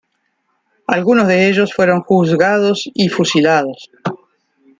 [0.87, 3.91] Algunos de ellos fueron juzgados y fusilados.